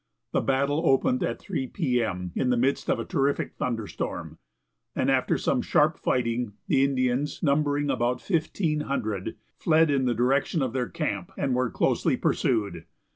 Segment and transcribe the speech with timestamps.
[0.31, 2.01] The battle opened at three p.
[2.01, 4.39] m., in the midst of a terrific thunderstorm,
[4.95, 10.63] and after some sharp fighting, the Indians, numbering about fifteen hundred, fled in the direction
[10.63, 12.85] of their camp, and were closely pursued.